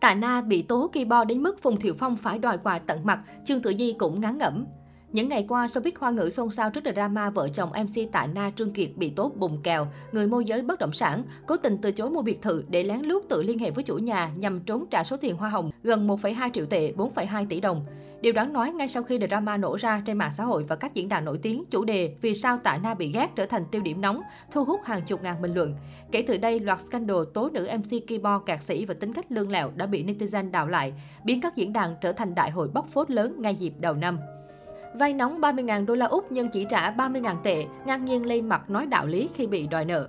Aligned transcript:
Tạ 0.00 0.14
Na 0.14 0.40
bị 0.40 0.62
tố 0.62 0.90
keyboard 0.92 1.28
đến 1.28 1.42
mức 1.42 1.62
Phùng 1.62 1.76
Thiệu 1.76 1.94
Phong 1.98 2.16
phải 2.16 2.38
đòi 2.38 2.58
quà 2.58 2.78
tận 2.78 3.00
mặt, 3.04 3.20
Trương 3.44 3.60
Tử 3.60 3.74
Di 3.78 3.92
cũng 3.92 4.20
ngán 4.20 4.38
ngẩm. 4.38 4.66
Những 5.12 5.28
ngày 5.28 5.44
qua, 5.48 5.66
showbiz 5.66 5.90
hoa 5.98 6.10
ngữ 6.10 6.30
xôn 6.30 6.50
xao 6.50 6.70
trước 6.70 6.84
drama 6.94 7.30
vợ 7.30 7.48
chồng 7.48 7.70
MC 7.70 8.12
Tạ 8.12 8.26
Na 8.26 8.50
Trương 8.56 8.72
Kiệt 8.72 8.90
bị 8.96 9.10
tố 9.10 9.32
bùng 9.36 9.62
kèo, 9.62 9.86
người 10.12 10.26
môi 10.26 10.44
giới 10.44 10.62
bất 10.62 10.78
động 10.78 10.92
sản, 10.92 11.22
cố 11.46 11.56
tình 11.56 11.78
từ 11.82 11.92
chối 11.92 12.10
mua 12.10 12.22
biệt 12.22 12.42
thự 12.42 12.64
để 12.68 12.82
lén 12.82 13.00
lút 13.00 13.28
tự 13.28 13.42
liên 13.42 13.58
hệ 13.58 13.70
với 13.70 13.84
chủ 13.84 13.98
nhà 13.98 14.30
nhằm 14.36 14.60
trốn 14.60 14.86
trả 14.90 15.04
số 15.04 15.16
tiền 15.16 15.36
hoa 15.36 15.48
hồng 15.48 15.70
gần 15.82 16.08
1,2 16.08 16.50
triệu 16.52 16.66
tệ, 16.66 16.92
4,2 16.96 17.46
tỷ 17.48 17.60
đồng. 17.60 17.86
Điều 18.20 18.32
đáng 18.32 18.52
nói, 18.52 18.72
ngay 18.72 18.88
sau 18.88 19.02
khi 19.02 19.18
drama 19.28 19.56
nổ 19.56 19.76
ra 19.76 20.02
trên 20.06 20.18
mạng 20.18 20.30
xã 20.36 20.44
hội 20.44 20.64
và 20.68 20.76
các 20.76 20.94
diễn 20.94 21.08
đàn 21.08 21.24
nổi 21.24 21.38
tiếng, 21.42 21.64
chủ 21.70 21.84
đề 21.84 22.16
vì 22.20 22.34
sao 22.34 22.58
Tạ 22.58 22.78
Na 22.82 22.94
bị 22.94 23.12
ghét 23.12 23.28
trở 23.36 23.46
thành 23.46 23.64
tiêu 23.70 23.82
điểm 23.82 24.00
nóng, 24.00 24.22
thu 24.50 24.64
hút 24.64 24.80
hàng 24.84 25.02
chục 25.06 25.22
ngàn 25.22 25.42
bình 25.42 25.54
luận. 25.54 25.74
Kể 26.12 26.24
từ 26.26 26.36
đây, 26.36 26.60
loạt 26.60 26.80
scandal 26.80 27.16
tố 27.34 27.48
nữ 27.48 27.68
MC 27.78 28.06
keyboard 28.06 28.44
cạc 28.46 28.62
sĩ 28.62 28.84
và 28.84 28.94
tính 28.94 29.12
cách 29.12 29.32
lương 29.32 29.50
lẹo 29.50 29.70
đã 29.74 29.86
bị 29.86 30.04
netizen 30.04 30.50
đào 30.50 30.68
lại, 30.68 30.92
biến 31.24 31.40
các 31.40 31.56
diễn 31.56 31.72
đàn 31.72 31.96
trở 32.00 32.12
thành 32.12 32.34
đại 32.34 32.50
hội 32.50 32.68
bóc 32.68 32.86
phốt 32.88 33.10
lớn 33.10 33.42
ngay 33.42 33.54
dịp 33.54 33.72
đầu 33.78 33.94
năm. 33.94 34.18
Vay 34.94 35.12
nóng 35.12 35.40
30.000 35.40 35.86
đô 35.86 35.94
la 35.94 36.06
Úc 36.06 36.32
nhưng 36.32 36.48
chỉ 36.48 36.64
trả 36.64 36.90
30.000 36.90 37.36
tệ, 37.42 37.66
ngang 37.86 38.04
nhiên 38.04 38.26
lây 38.26 38.42
mặt 38.42 38.70
nói 38.70 38.86
đạo 38.86 39.06
lý 39.06 39.28
khi 39.34 39.46
bị 39.46 39.66
đòi 39.66 39.84
nợ. 39.84 40.08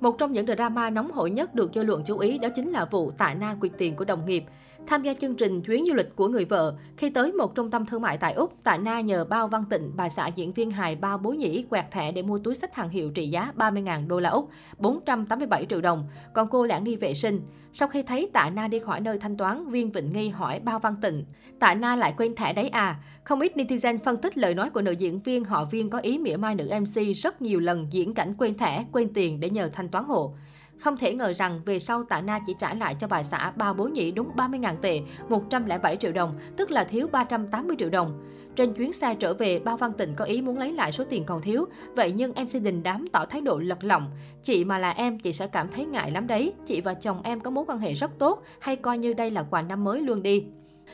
Một 0.00 0.18
trong 0.18 0.32
những 0.32 0.46
drama 0.46 0.90
nóng 0.90 1.12
hổi 1.12 1.30
nhất 1.30 1.54
được 1.54 1.70
dư 1.74 1.82
luận 1.82 2.02
chú 2.06 2.18
ý 2.18 2.38
đó 2.38 2.48
chính 2.56 2.70
là 2.70 2.84
vụ 2.84 3.10
tạ 3.10 3.34
na 3.34 3.56
quyệt 3.60 3.72
tiền 3.78 3.96
của 3.96 4.04
đồng 4.04 4.26
nghiệp. 4.26 4.44
Tham 4.86 5.02
gia 5.02 5.14
chương 5.14 5.34
trình 5.34 5.62
chuyến 5.62 5.86
du 5.86 5.94
lịch 5.94 6.16
của 6.16 6.28
người 6.28 6.44
vợ, 6.44 6.76
khi 6.96 7.10
tới 7.10 7.32
một 7.32 7.54
trung 7.54 7.70
tâm 7.70 7.86
thương 7.86 8.02
mại 8.02 8.18
tại 8.18 8.32
Úc, 8.32 8.64
Tạ 8.64 8.76
Na 8.76 9.00
nhờ 9.00 9.24
Bao 9.24 9.48
Văn 9.48 9.64
Tịnh, 9.70 9.92
bà 9.96 10.08
xã 10.08 10.26
diễn 10.26 10.52
viên 10.52 10.70
hài 10.70 10.96
Bao 10.96 11.18
Bố 11.18 11.30
Nhĩ 11.30 11.62
quẹt 11.62 11.84
thẻ 11.90 12.12
để 12.12 12.22
mua 12.22 12.38
túi 12.38 12.54
sách 12.54 12.74
hàng 12.74 12.88
hiệu 12.88 13.10
trị 13.10 13.28
giá 13.28 13.52
30.000 13.56 14.08
đô 14.08 14.20
la 14.20 14.30
Úc, 14.30 14.50
487 14.78 15.66
triệu 15.70 15.80
đồng, 15.80 16.08
còn 16.34 16.48
cô 16.48 16.64
lãng 16.64 16.84
đi 16.84 16.96
vệ 16.96 17.14
sinh. 17.14 17.40
Sau 17.72 17.88
khi 17.88 18.02
thấy 18.02 18.30
Tạ 18.32 18.50
Na 18.50 18.68
đi 18.68 18.78
khỏi 18.78 19.00
nơi 19.00 19.18
thanh 19.18 19.36
toán, 19.36 19.68
Viên 19.68 19.90
Vịnh 19.90 20.12
Nghi 20.12 20.28
hỏi 20.28 20.60
Bao 20.60 20.78
Văn 20.78 20.94
Tịnh, 21.02 21.24
Tạ 21.58 21.74
Na 21.74 21.96
lại 21.96 22.14
quên 22.16 22.34
thẻ 22.34 22.52
đấy 22.52 22.68
à? 22.68 23.00
Không 23.24 23.40
ít 23.40 23.52
netizen 23.56 23.98
phân 23.98 24.16
tích 24.16 24.38
lời 24.38 24.54
nói 24.54 24.70
của 24.70 24.82
nữ 24.82 24.92
diễn 24.92 25.20
viên 25.20 25.44
họ 25.44 25.64
Viên 25.64 25.90
có 25.90 25.98
ý 25.98 26.18
mỉa 26.18 26.36
mai 26.36 26.54
nữ 26.54 26.70
MC 26.80 27.16
rất 27.16 27.42
nhiều 27.42 27.60
lần 27.60 27.86
diễn 27.90 28.14
cảnh 28.14 28.34
quên 28.38 28.54
thẻ, 28.54 28.84
quên 28.92 29.12
tiền 29.14 29.40
để 29.40 29.50
nhờ 29.50 29.70
thanh 29.72 29.88
toán 29.88 30.04
hộ. 30.04 30.34
Không 30.78 30.96
thể 30.96 31.14
ngờ 31.14 31.32
rằng 31.32 31.60
về 31.64 31.78
sau 31.78 32.04
Tạ 32.04 32.20
Na 32.20 32.40
chỉ 32.46 32.54
trả 32.58 32.74
lại 32.74 32.96
cho 33.00 33.06
bà 33.08 33.22
xã 33.22 33.50
bao 33.50 33.74
bố 33.74 33.84
nhị 33.84 34.12
đúng 34.12 34.30
30.000 34.36 34.76
tệ, 34.76 35.00
107 35.28 35.96
triệu 35.96 36.12
đồng, 36.12 36.38
tức 36.56 36.70
là 36.70 36.84
thiếu 36.84 37.08
380 37.12 37.76
triệu 37.78 37.90
đồng. 37.90 38.22
Trên 38.56 38.74
chuyến 38.74 38.92
xe 38.92 39.14
trở 39.14 39.34
về, 39.34 39.58
Bao 39.58 39.76
Văn 39.76 39.92
Tịnh 39.92 40.14
có 40.14 40.24
ý 40.24 40.42
muốn 40.42 40.58
lấy 40.58 40.72
lại 40.72 40.92
số 40.92 41.04
tiền 41.04 41.24
còn 41.24 41.42
thiếu. 41.42 41.64
Vậy 41.96 42.12
nhưng 42.12 42.32
MC 42.32 42.62
Đình 42.62 42.82
Đám 42.82 43.06
tỏ 43.12 43.26
thái 43.26 43.40
độ 43.40 43.58
lật 43.58 43.84
lọng. 43.84 44.10
Chị 44.42 44.64
mà 44.64 44.78
là 44.78 44.90
em, 44.90 45.18
chị 45.18 45.32
sẽ 45.32 45.46
cảm 45.46 45.68
thấy 45.68 45.84
ngại 45.84 46.10
lắm 46.10 46.26
đấy. 46.26 46.52
Chị 46.66 46.80
và 46.80 46.94
chồng 46.94 47.20
em 47.24 47.40
có 47.40 47.50
mối 47.50 47.64
quan 47.68 47.78
hệ 47.78 47.92
rất 47.92 48.10
tốt, 48.18 48.42
hay 48.60 48.76
coi 48.76 48.98
như 48.98 49.12
đây 49.12 49.30
là 49.30 49.42
quà 49.42 49.62
năm 49.62 49.84
mới 49.84 50.00
luôn 50.00 50.22
đi. 50.22 50.44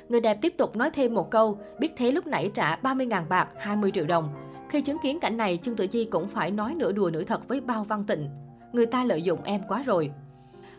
Người 0.08 0.20
đẹp 0.20 0.38
tiếp 0.42 0.54
tục 0.58 0.76
nói 0.76 0.90
thêm 0.90 1.14
một 1.14 1.30
câu, 1.30 1.58
biết 1.78 1.92
thế 1.96 2.12
lúc 2.12 2.26
nãy 2.26 2.50
trả 2.54 2.76
30.000 2.76 3.28
bạc, 3.28 3.48
20 3.58 3.90
triệu 3.90 4.06
đồng. 4.06 4.28
Khi 4.70 4.80
chứng 4.80 4.98
kiến 5.02 5.20
cảnh 5.20 5.36
này, 5.36 5.58
Trương 5.62 5.76
Tử 5.76 5.86
Di 5.90 6.04
cũng 6.04 6.28
phải 6.28 6.50
nói 6.50 6.74
nửa 6.74 6.92
đùa 6.92 7.10
nửa 7.12 7.24
thật 7.24 7.48
với 7.48 7.60
Bao 7.60 7.84
Văn 7.84 8.04
Tịnh 8.04 8.28
người 8.72 8.86
ta 8.86 9.04
lợi 9.04 9.22
dụng 9.22 9.42
em 9.44 9.60
quá 9.68 9.82
rồi. 9.82 10.10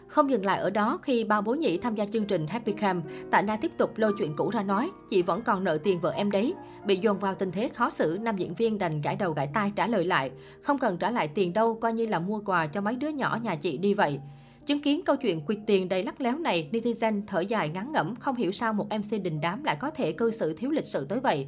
Không 0.08 0.32
dừng 0.32 0.46
lại 0.46 0.60
ở 0.60 0.70
đó, 0.70 1.00
khi 1.02 1.24
bao 1.24 1.42
bố 1.42 1.54
nhị 1.54 1.78
tham 1.78 1.96
gia 1.96 2.06
chương 2.06 2.26
trình 2.26 2.48
Happy 2.48 2.72
Camp, 2.72 3.06
Tạ 3.32 3.42
Na 3.42 3.58
tiếp 3.58 3.72
tục 3.78 3.98
lôi 3.98 4.14
chuyện 4.18 4.36
cũ 4.36 4.50
ra 4.50 4.64
nói, 4.64 4.92
chị 5.10 5.22
vẫn 5.22 5.42
còn 5.42 5.64
nợ 5.64 5.78
tiền 5.84 6.00
vợ 6.00 6.12
em 6.12 6.32
đấy. 6.32 6.54
Bị 6.86 6.98
dồn 6.98 7.20
vào 7.20 7.36
tình 7.36 7.52
thế 7.52 7.70
khó 7.70 7.90
xử, 7.90 8.18
nam 8.22 8.38
diễn 8.38 8.54
viên 8.54 8.78
đành 8.78 9.02
gãi 9.02 9.16
đầu 9.16 9.34
gãi 9.34 9.50
tai 9.54 9.72
trả 9.76 9.88
lời 9.88 10.06
lại. 10.06 10.32
Không 10.62 10.78
cần 10.78 10.98
trả 10.98 11.12
lại 11.12 11.28
tiền 11.28 11.54
đâu, 11.54 11.76
coi 11.76 11.94
như 11.94 12.06
là 12.06 12.20
mua 12.20 12.42
quà 12.46 12.68
cho 12.68 12.82
mấy 12.82 12.96
đứa 12.96 13.08
nhỏ 13.08 13.40
nhà 13.44 13.56
chị 13.56 13.78
đi 13.78 13.94
vậy. 13.94 14.20
Chứng 14.66 14.82
kiến 14.82 15.02
câu 15.06 15.16
chuyện 15.16 15.46
quyệt 15.46 15.60
tiền 15.68 15.90
đầy 15.90 16.04
lắc 16.04 16.22
léo 16.22 16.38
này, 16.38 16.70
netizen 16.72 17.22
thở 17.28 17.40
dài 17.40 17.70
ngán 17.70 17.92
ngẩm, 17.92 18.16
không 18.16 18.36
hiểu 18.36 18.52
sao 18.52 18.74
một 18.74 18.88
MC 18.90 19.24
đình 19.24 19.42
đám 19.42 19.64
lại 19.64 19.78
có 19.80 19.90
thể 19.90 20.12
cư 20.12 20.32
xử 20.32 20.54
thiếu 20.54 20.72
lịch 20.72 20.86
sự 20.86 21.06
tới 21.06 21.20
vậy. 21.20 21.48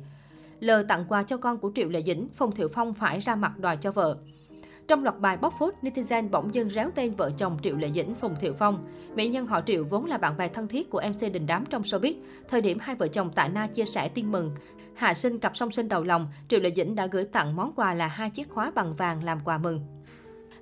Lờ 0.60 0.84
tặng 0.88 1.06
quà 1.10 1.24
cho 1.24 1.38
con 1.38 1.58
của 1.58 1.72
Triệu 1.76 1.90
Lệ 1.90 2.02
Dĩnh, 2.02 2.28
Phùng 2.30 2.52
Thiệu 2.52 2.68
Phong 2.68 2.94
phải 2.94 3.20
ra 3.20 3.36
mặt 3.36 3.60
đòi 3.60 3.78
cho 3.78 3.92
vợ. 3.92 4.18
Trong 4.88 5.04
loạt 5.04 5.20
bài 5.20 5.38
bóc 5.38 5.54
phốt, 5.60 5.74
netizen 5.82 6.30
bỗng 6.30 6.54
dưng 6.54 6.70
réo 6.70 6.90
tên 6.96 7.16
vợ 7.16 7.32
chồng 7.38 7.58
Triệu 7.64 7.76
Lệ 7.76 7.92
Dĩnh, 7.92 8.16
Phùng 8.16 8.36
Thiệu 8.42 8.54
Phong. 8.54 8.88
Mỹ 9.16 9.28
nhân 9.28 9.48
họ 9.48 9.62
Triệu 9.62 9.84
vốn 9.84 10.06
là 10.06 10.18
bạn 10.18 10.38
bè 10.38 10.48
thân 10.48 10.68
thiết 10.68 10.90
của 10.90 11.02
MC 11.10 11.34
Đình 11.34 11.46
Đám 11.48 11.66
trong 11.66 11.82
showbiz. 11.82 12.14
Thời 12.50 12.62
điểm 12.62 12.78
hai 12.82 12.96
vợ 12.96 13.08
chồng 13.08 13.32
Tạ 13.32 13.48
Na 13.48 13.68
chia 13.68 13.86
sẻ 13.86 14.08
tin 14.08 14.32
mừng, 14.32 14.52
hạ 14.94 15.14
sinh 15.14 15.40
cặp 15.40 15.58
song 15.58 15.72
sinh 15.72 15.88
đầu 15.88 16.04
lòng, 16.04 16.28
Triệu 16.48 16.60
Lệ 16.60 16.72
Dĩnh 16.76 16.96
đã 16.96 17.08
gửi 17.08 17.26
tặng 17.26 17.56
món 17.56 17.74
quà 17.76 17.94
là 17.94 18.08
hai 18.08 18.30
chiếc 18.30 18.50
khóa 18.50 18.72
bằng 18.76 18.94
vàng 18.94 19.24
làm 19.24 19.40
quà 19.46 19.58
mừng. 19.58 19.80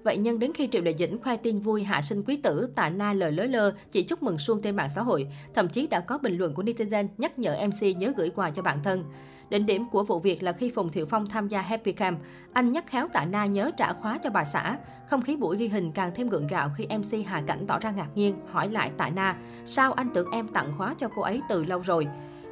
Vậy 0.03 0.17
nhưng 0.17 0.39
đến 0.39 0.53
khi 0.53 0.69
Triệu 0.71 0.81
Lệ 0.81 0.93
Dĩnh 0.93 1.21
khoe 1.21 1.37
tin 1.37 1.59
vui 1.59 1.83
hạ 1.83 2.01
sinh 2.01 2.23
quý 2.23 2.37
tử, 2.37 2.69
Tạ 2.75 2.89
Na 2.89 3.13
lời 3.13 3.31
lớ 3.31 3.45
lơ 3.45 3.73
chỉ 3.91 4.03
chúc 4.03 4.23
mừng 4.23 4.37
suông 4.37 4.61
trên 4.61 4.75
mạng 4.75 4.89
xã 4.95 5.01
hội, 5.01 5.27
thậm 5.53 5.69
chí 5.69 5.87
đã 5.87 5.99
có 5.99 6.17
bình 6.17 6.37
luận 6.37 6.53
của 6.53 6.63
netizen 6.63 7.07
nhắc 7.17 7.39
nhở 7.39 7.67
MC 7.67 7.97
nhớ 7.97 8.13
gửi 8.17 8.29
quà 8.29 8.51
cho 8.51 8.61
bạn 8.61 8.83
thân. 8.83 9.03
Đỉnh 9.53 9.65
điểm 9.65 9.85
của 9.85 10.03
vụ 10.03 10.19
việc 10.19 10.43
là 10.43 10.53
khi 10.53 10.69
Phùng 10.69 10.91
Thiệu 10.91 11.05
Phong 11.05 11.29
tham 11.29 11.47
gia 11.47 11.61
Happy 11.61 11.91
Camp, 11.91 12.19
anh 12.53 12.71
nhắc 12.71 12.87
khéo 12.87 13.07
Tạ 13.13 13.25
Na 13.25 13.45
nhớ 13.45 13.71
trả 13.77 13.93
khóa 13.93 14.19
cho 14.23 14.29
bà 14.29 14.43
xã. 14.43 14.77
Không 15.09 15.21
khí 15.21 15.35
buổi 15.35 15.57
ghi 15.57 15.67
hình 15.67 15.91
càng 15.91 16.11
thêm 16.15 16.29
gượng 16.29 16.47
gạo 16.47 16.69
khi 16.75 16.87
MC 16.97 17.27
Hà 17.27 17.41
Cảnh 17.47 17.67
tỏ 17.67 17.79
ra 17.79 17.91
ngạc 17.91 18.07
nhiên, 18.15 18.35
hỏi 18.51 18.69
lại 18.69 18.91
Tạ 18.97 19.09
Na, 19.09 19.35
sao 19.65 19.93
anh 19.93 20.09
tưởng 20.13 20.31
em 20.31 20.47
tặng 20.47 20.73
khóa 20.77 20.95
cho 20.99 21.09
cô 21.15 21.21
ấy 21.21 21.41
từ 21.49 21.63
lâu 21.65 21.79
rồi? 21.79 22.07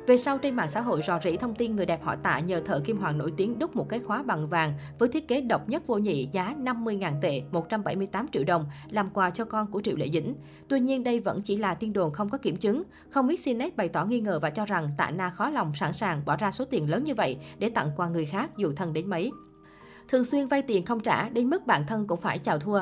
Về 0.08 0.18
sau 0.18 0.38
trên 0.38 0.56
mạng 0.56 0.70
xã 0.70 0.82
hội 0.82 1.02
rò 1.08 1.20
rỉ 1.24 1.38
thông 1.38 1.56
tin 1.56 1.76
người 1.76 1.86
đẹp 1.86 2.04
họ 2.04 2.16
Tạ 2.16 2.40
nhờ 2.40 2.62
thợ 2.66 2.80
kim 2.80 2.98
hoàng 2.98 3.18
nổi 3.18 3.34
tiếng 3.38 3.60
đúc 3.60 3.76
một 3.76 3.90
cái 3.90 4.00
khóa 4.00 4.24
bằng 4.24 4.48
vàng 4.48 4.74
với 5.00 5.10
thiết 5.10 5.28
kế 5.28 5.42
độc 5.42 5.70
nhất 5.70 5.88
vô 5.88 5.98
nhị 5.98 6.28
giá 6.32 6.56
50.000 6.60 7.22
tệ, 7.22 7.42
178 7.52 8.28
triệu 8.28 8.44
đồng 8.44 8.66
làm 8.90 9.10
quà 9.10 9.30
cho 9.30 9.46
con 9.46 9.72
của 9.72 9.82
Triệu 9.82 9.96
Lệ 9.98 10.10
Dĩnh. 10.10 10.36
Tuy 10.68 10.80
nhiên 10.80 11.04
đây 11.04 11.20
vẫn 11.20 11.42
chỉ 11.42 11.58
là 11.58 11.76
tin 11.76 11.94
đồn 11.94 12.14
không 12.14 12.30
có 12.30 12.38
kiểm 12.38 12.56
chứng. 12.56 12.84
Không 13.10 13.28
ít 13.28 13.40
Cnet 13.46 13.76
bày 13.76 13.90
tỏ 13.90 14.06
nghi 14.06 14.20
ngờ 14.20 14.40
và 14.42 14.50
cho 14.50 14.66
rằng 14.66 14.90
Tạ 14.98 15.12
Na 15.12 15.30
khó 15.30 15.50
lòng 15.50 15.74
sẵn 15.76 15.94
sàng 15.94 16.22
bỏ 16.26 16.38
ra 16.38 16.52
số 16.52 16.66
tiền 16.66 16.90
lớn 16.90 17.04
như 17.04 17.16
vậy 17.16 17.38
để 17.60 17.70
tặng 17.70 17.92
quà 17.98 18.10
người 18.10 18.26
khác 18.26 18.58
dù 18.58 18.74
thân 18.76 18.94
đến 18.94 19.10
mấy. 19.10 19.32
Thường 20.08 20.26
xuyên 20.26 20.48
vay 20.48 20.62
tiền 20.62 20.86
không 20.86 21.00
trả 21.00 21.30
đến 21.30 21.50
mức 21.50 21.68
bản 21.68 21.82
thân 21.88 22.08
cũng 22.08 22.22
phải 22.22 22.40
chào 22.40 22.60
thua. 22.60 22.82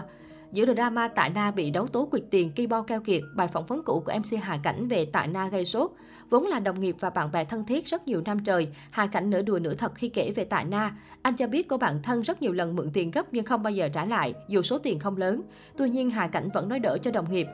Giữa 0.51 0.73
drama 0.73 1.07
Tạ 1.07 1.29
Na 1.35 1.51
bị 1.51 1.71
đấu 1.71 1.87
tố 1.87 2.05
quyệt 2.05 2.23
tiền 2.31 2.51
bo 2.69 2.81
keo 2.81 3.01
kiệt, 3.01 3.21
bài 3.35 3.47
phỏng 3.47 3.65
vấn 3.65 3.83
cũ 3.83 4.03
của 4.05 4.13
MC 4.19 4.39
Hà 4.41 4.57
Cảnh 4.63 4.87
về 4.87 5.05
Tạ 5.05 5.25
Na 5.25 5.47
gây 5.47 5.65
sốt. 5.65 5.91
Vốn 6.29 6.47
là 6.47 6.59
đồng 6.59 6.79
nghiệp 6.79 6.95
và 6.99 7.09
bạn 7.09 7.31
bè 7.31 7.45
thân 7.45 7.65
thiết 7.65 7.85
rất 7.85 8.07
nhiều 8.07 8.21
năm 8.25 8.39
trời, 8.43 8.67
Hà 8.91 9.07
Cảnh 9.07 9.29
nửa 9.29 9.41
đùa 9.41 9.59
nửa 9.59 9.73
thật 9.73 9.95
khi 9.95 10.09
kể 10.09 10.31
về 10.31 10.43
Tạ 10.43 10.63
Na. 10.63 10.95
Anh 11.21 11.35
cho 11.35 11.47
biết 11.47 11.67
cô 11.67 11.77
bạn 11.77 12.01
thân 12.03 12.21
rất 12.21 12.41
nhiều 12.41 12.53
lần 12.53 12.75
mượn 12.75 12.89
tiền 12.93 13.11
gấp 13.11 13.25
nhưng 13.33 13.45
không 13.45 13.63
bao 13.63 13.73
giờ 13.73 13.89
trả 13.89 14.05
lại, 14.05 14.33
dù 14.47 14.61
số 14.61 14.77
tiền 14.77 14.99
không 14.99 15.17
lớn. 15.17 15.41
Tuy 15.77 15.89
nhiên 15.89 16.09
Hà 16.09 16.27
Cảnh 16.27 16.49
vẫn 16.53 16.69
nói 16.69 16.79
đỡ 16.79 16.97
cho 17.03 17.11
đồng 17.11 17.31
nghiệp. 17.31 17.47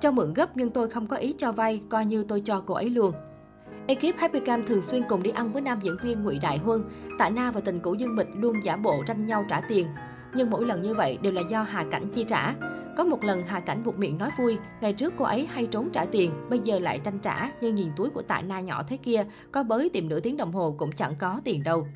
Cho 0.00 0.10
mượn 0.10 0.34
gấp 0.34 0.56
nhưng 0.56 0.70
tôi 0.70 0.90
không 0.90 1.06
có 1.06 1.16
ý 1.16 1.34
cho 1.38 1.52
vay, 1.52 1.80
coi 1.88 2.04
như 2.04 2.24
tôi 2.28 2.40
cho 2.40 2.62
cô 2.66 2.74
ấy 2.74 2.90
luôn. 2.90 3.14
Ekip 3.86 4.18
Happy 4.18 4.40
Cam 4.40 4.66
thường 4.66 4.82
xuyên 4.82 5.02
cùng 5.08 5.22
đi 5.22 5.30
ăn 5.30 5.52
với 5.52 5.62
nam 5.62 5.80
diễn 5.82 5.96
viên 6.02 6.24
Ngụy 6.24 6.38
Đại 6.38 6.58
Huân. 6.58 6.84
Tạ 7.18 7.30
Na 7.30 7.50
và 7.50 7.60
tình 7.60 7.78
cũ 7.78 7.94
Dương 7.94 8.16
Mịch 8.16 8.28
luôn 8.34 8.64
giả 8.64 8.76
bộ 8.76 9.02
tranh 9.06 9.26
nhau 9.26 9.44
trả 9.48 9.60
tiền 9.60 9.86
nhưng 10.36 10.50
mỗi 10.50 10.66
lần 10.66 10.82
như 10.82 10.94
vậy 10.94 11.18
đều 11.22 11.32
là 11.32 11.42
do 11.50 11.62
Hà 11.62 11.84
Cảnh 11.90 12.10
chi 12.14 12.24
trả. 12.28 12.54
Có 12.96 13.04
một 13.04 13.24
lần 13.24 13.42
Hà 13.46 13.60
Cảnh 13.60 13.84
buộc 13.84 13.98
miệng 13.98 14.18
nói 14.18 14.30
vui, 14.38 14.58
ngày 14.80 14.92
trước 14.92 15.14
cô 15.18 15.24
ấy 15.24 15.46
hay 15.46 15.66
trốn 15.66 15.90
trả 15.92 16.04
tiền, 16.04 16.32
bây 16.50 16.58
giờ 16.58 16.78
lại 16.78 17.00
tranh 17.04 17.18
trả, 17.18 17.50
nhưng 17.60 17.74
nhìn 17.74 17.88
túi 17.96 18.10
của 18.10 18.22
tạ 18.22 18.42
na 18.42 18.60
nhỏ 18.60 18.82
thế 18.88 18.96
kia, 18.96 19.24
có 19.52 19.62
bới 19.62 19.88
tìm 19.88 20.08
nửa 20.08 20.20
tiếng 20.20 20.36
đồng 20.36 20.52
hồ 20.52 20.74
cũng 20.78 20.92
chẳng 20.92 21.14
có 21.18 21.40
tiền 21.44 21.62
đâu. 21.62 21.86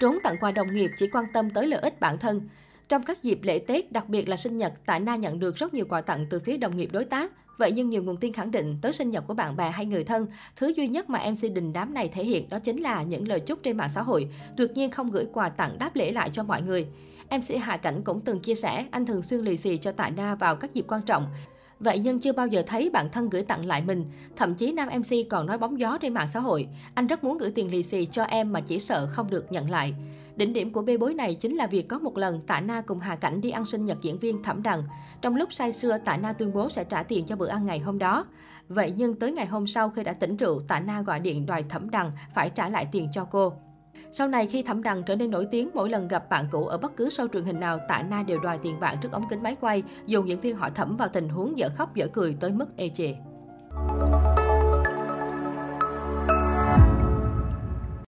Trốn 0.00 0.18
tặng 0.22 0.36
quà 0.40 0.50
đồng 0.50 0.74
nghiệp 0.74 0.90
chỉ 0.98 1.06
quan 1.12 1.24
tâm 1.32 1.50
tới 1.50 1.66
lợi 1.66 1.80
ích 1.80 2.00
bản 2.00 2.18
thân. 2.18 2.48
Trong 2.88 3.02
các 3.02 3.22
dịp 3.22 3.38
lễ 3.42 3.58
Tết, 3.58 3.92
đặc 3.92 4.08
biệt 4.08 4.28
là 4.28 4.36
sinh 4.36 4.56
nhật, 4.56 4.72
Tạ 4.86 4.98
Na 4.98 5.16
nhận 5.16 5.38
được 5.38 5.56
rất 5.56 5.74
nhiều 5.74 5.86
quà 5.88 6.00
tặng 6.00 6.26
từ 6.30 6.40
phía 6.40 6.56
đồng 6.56 6.76
nghiệp 6.76 6.88
đối 6.92 7.04
tác. 7.04 7.32
Vậy 7.58 7.72
nhưng 7.72 7.90
nhiều 7.90 8.02
nguồn 8.02 8.16
tin 8.16 8.32
khẳng 8.32 8.50
định 8.50 8.78
tới 8.82 8.92
sinh 8.92 9.10
nhật 9.10 9.24
của 9.26 9.34
bạn 9.34 9.56
bè 9.56 9.70
hay 9.70 9.86
người 9.86 10.04
thân, 10.04 10.26
thứ 10.56 10.72
duy 10.76 10.88
nhất 10.88 11.10
mà 11.10 11.18
MC 11.30 11.54
đình 11.54 11.72
đám 11.72 11.94
này 11.94 12.08
thể 12.08 12.24
hiện 12.24 12.48
đó 12.48 12.58
chính 12.58 12.82
là 12.82 13.02
những 13.02 13.28
lời 13.28 13.40
chúc 13.40 13.62
trên 13.62 13.76
mạng 13.76 13.90
xã 13.94 14.02
hội, 14.02 14.28
tuyệt 14.56 14.70
nhiên 14.74 14.90
không 14.90 15.10
gửi 15.10 15.26
quà 15.32 15.48
tặng 15.48 15.78
đáp 15.78 15.96
lễ 15.96 16.12
lại 16.12 16.30
cho 16.32 16.42
mọi 16.42 16.62
người. 16.62 16.86
MC 17.30 17.60
Hạ 17.60 17.76
Cảnh 17.76 18.02
cũng 18.04 18.20
từng 18.20 18.40
chia 18.40 18.54
sẻ 18.54 18.86
anh 18.90 19.06
thường 19.06 19.22
xuyên 19.22 19.40
lì 19.40 19.56
xì 19.56 19.76
cho 19.76 19.92
Tạ 19.92 20.10
Na 20.16 20.34
vào 20.34 20.56
các 20.56 20.74
dịp 20.74 20.84
quan 20.88 21.02
trọng. 21.02 21.26
Vậy 21.80 21.98
nhưng 21.98 22.18
chưa 22.18 22.32
bao 22.32 22.46
giờ 22.46 22.62
thấy 22.66 22.90
bạn 22.90 23.10
thân 23.12 23.30
gửi 23.30 23.42
tặng 23.42 23.66
lại 23.66 23.82
mình. 23.82 24.04
Thậm 24.36 24.54
chí 24.54 24.72
nam 24.72 24.88
MC 24.98 25.28
còn 25.30 25.46
nói 25.46 25.58
bóng 25.58 25.78
gió 25.78 25.98
trên 25.98 26.14
mạng 26.14 26.28
xã 26.32 26.40
hội. 26.40 26.68
Anh 26.94 27.06
rất 27.06 27.24
muốn 27.24 27.38
gửi 27.38 27.50
tiền 27.50 27.70
lì 27.70 27.82
xì 27.82 28.06
cho 28.06 28.24
em 28.24 28.52
mà 28.52 28.60
chỉ 28.60 28.78
sợ 28.78 29.08
không 29.10 29.30
được 29.30 29.52
nhận 29.52 29.70
lại. 29.70 29.94
Đỉnh 30.36 30.52
điểm 30.52 30.72
của 30.72 30.82
bê 30.82 30.96
bối 30.96 31.14
này 31.14 31.34
chính 31.34 31.56
là 31.56 31.66
việc 31.66 31.88
có 31.88 31.98
một 31.98 32.18
lần 32.18 32.40
Tạ 32.40 32.60
Na 32.60 32.82
cùng 32.86 33.00
Hà 33.00 33.16
Cảnh 33.16 33.40
đi 33.40 33.50
ăn 33.50 33.64
sinh 33.64 33.84
nhật 33.84 33.98
diễn 34.02 34.18
viên 34.18 34.42
Thẩm 34.42 34.62
Đằng. 34.62 34.82
Trong 35.22 35.36
lúc 35.36 35.52
say 35.52 35.72
sưa, 35.72 35.98
Tạ 35.98 36.16
Na 36.16 36.32
tuyên 36.32 36.52
bố 36.52 36.70
sẽ 36.70 36.84
trả 36.84 37.02
tiền 37.02 37.26
cho 37.26 37.36
bữa 37.36 37.48
ăn 37.48 37.66
ngày 37.66 37.78
hôm 37.78 37.98
đó. 37.98 38.26
Vậy 38.68 38.92
nhưng 38.96 39.14
tới 39.14 39.32
ngày 39.32 39.46
hôm 39.46 39.66
sau 39.66 39.90
khi 39.90 40.04
đã 40.04 40.12
tỉnh 40.12 40.36
rượu, 40.36 40.60
Tạ 40.68 40.80
Na 40.80 41.02
gọi 41.02 41.20
điện 41.20 41.46
đòi 41.46 41.62
Thẩm 41.62 41.90
Đằng 41.90 42.12
phải 42.34 42.50
trả 42.50 42.68
lại 42.68 42.86
tiền 42.92 43.08
cho 43.12 43.24
cô. 43.24 43.52
Sau 44.12 44.28
này 44.28 44.46
khi 44.46 44.62
Thẩm 44.62 44.82
Đằng 44.82 45.02
trở 45.02 45.16
nên 45.16 45.30
nổi 45.30 45.46
tiếng, 45.50 45.70
mỗi 45.74 45.90
lần 45.90 46.08
gặp 46.08 46.28
bạn 46.30 46.44
cũ 46.50 46.66
ở 46.66 46.78
bất 46.78 46.96
cứ 46.96 47.08
show 47.08 47.28
truyền 47.28 47.44
hình 47.44 47.60
nào, 47.60 47.78
Tạ 47.88 48.02
Na 48.10 48.22
đều 48.22 48.40
đòi 48.40 48.58
tiền 48.58 48.80
bạn 48.80 48.96
trước 49.02 49.12
ống 49.12 49.28
kính 49.30 49.42
máy 49.42 49.56
quay, 49.60 49.82
dùng 50.06 50.28
diễn 50.28 50.40
viên 50.40 50.56
họ 50.56 50.70
Thẩm 50.70 50.96
vào 50.96 51.08
tình 51.08 51.28
huống 51.28 51.58
dở 51.58 51.68
khóc 51.76 51.94
dở 51.94 52.08
cười 52.12 52.36
tới 52.40 52.50
mức 52.50 52.76
ê 52.76 52.90
chề. 52.94 53.14